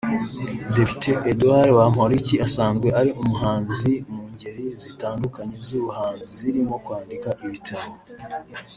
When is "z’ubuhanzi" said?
5.65-6.25